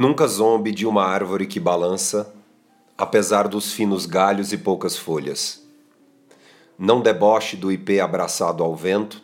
Nunca 0.00 0.28
zombe 0.28 0.70
de 0.70 0.86
uma 0.86 1.04
árvore 1.04 1.44
que 1.44 1.58
balança, 1.58 2.32
apesar 2.96 3.48
dos 3.48 3.72
finos 3.72 4.06
galhos 4.06 4.52
e 4.52 4.56
poucas 4.56 4.96
folhas. 4.96 5.60
Não 6.78 7.00
deboche 7.00 7.56
do 7.56 7.72
ipê 7.72 7.98
abraçado 7.98 8.62
ao 8.62 8.76
vento, 8.76 9.20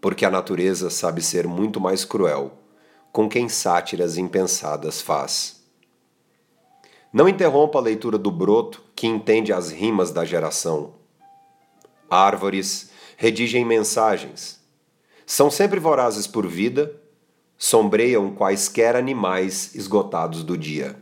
porque 0.00 0.24
a 0.24 0.30
natureza 0.30 0.88
sabe 0.88 1.20
ser 1.20 1.46
muito 1.46 1.78
mais 1.78 2.02
cruel 2.02 2.52
com 3.12 3.28
quem 3.28 3.46
sátiras 3.46 4.16
impensadas 4.16 5.02
faz. 5.02 5.62
Não 7.12 7.28
interrompa 7.28 7.78
a 7.78 7.82
leitura 7.82 8.16
do 8.16 8.30
broto 8.30 8.82
que 8.96 9.06
entende 9.06 9.52
as 9.52 9.70
rimas 9.70 10.10
da 10.10 10.24
geração. 10.24 10.94
Árvores 12.08 12.90
redigem 13.18 13.66
mensagens. 13.66 14.62
São 15.26 15.50
sempre 15.50 15.78
vorazes 15.78 16.26
por 16.26 16.46
vida 16.46 16.98
sombreiam 17.62 18.34
quaisquer 18.34 18.96
animais 18.96 19.74
esgotados 19.74 20.42
do 20.42 20.56
dia. 20.56 20.96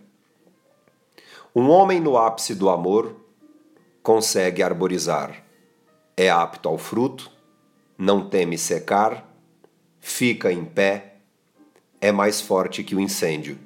Um 1.54 1.70
homem 1.70 2.00
no 2.00 2.18
ápice 2.18 2.52
do 2.52 2.68
amor 2.68 3.14
consegue 4.02 4.60
arborizar. 4.60 5.44
É 6.16 6.28
apto 6.28 6.68
ao 6.68 6.76
fruto, 6.76 7.30
não 7.96 8.28
teme 8.28 8.58
secar, 8.58 9.32
fica 10.00 10.52
em 10.52 10.64
pé, 10.64 11.18
é 12.00 12.10
mais 12.10 12.40
forte 12.40 12.82
que 12.82 12.96
o 12.96 13.00
incêndio. 13.00 13.56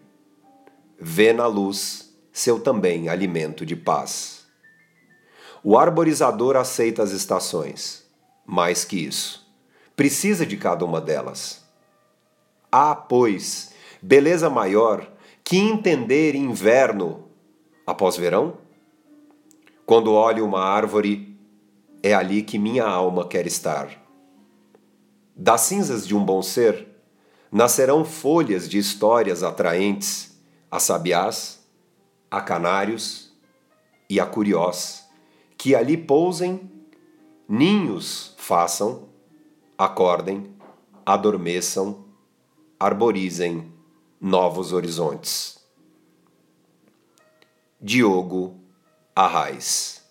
Vê 1.01 1.33
na 1.33 1.47
luz 1.47 2.15
seu 2.31 2.61
também 2.61 3.09
alimento 3.09 3.65
de 3.65 3.75
paz. 3.75 4.45
O 5.65 5.79
arborizador 5.79 6.57
aceita 6.57 7.03
as 7.03 7.13
estações, 7.13 8.07
mais 8.45 8.85
que 8.85 9.07
isso, 9.07 9.51
precisa 9.97 10.45
de 10.45 10.59
cada 10.59 10.85
uma 10.85 11.01
delas 11.01 11.62
Há, 12.75 12.95
pois, 12.95 13.75
beleza 14.01 14.49
maior 14.49 15.07
que 15.45 15.59
entender 15.59 16.35
inverno 16.35 17.29
após 17.87 18.17
verão? 18.17 18.57
Quando 19.85 20.15
olho 20.15 20.43
uma 20.43 20.63
árvore, 20.63 21.39
é 22.03 22.15
ali 22.15 22.43
que 22.43 22.59
minha 22.59 22.87
alma 22.87 23.29
quer 23.29 23.47
estar. 23.47 23.91
Das 25.37 25.61
cinzas 25.61 26.07
de 26.07 26.17
um 26.17 26.25
bom 26.25 26.41
ser 26.41 26.89
nascerão 27.51 28.07
folhas 28.07 28.67
de 28.67 28.79
histórias 28.79 29.43
atraentes 29.43 30.41
a 30.71 30.79
sabiás, 30.79 31.61
a 32.31 32.41
canários 32.41 33.37
e 34.09 34.19
a 34.19 34.25
curiós, 34.25 35.07
que 35.59 35.75
ali 35.75 35.99
pousem, 35.99 36.71
ninhos 37.47 38.35
façam, 38.39 39.11
acordem, 39.77 40.51
adormeçam 41.05 42.12
arborizem 42.83 43.73
novos 44.21 44.73
horizontes. 44.73 45.65
Diogo 47.81 48.57
Arraes 49.15 50.02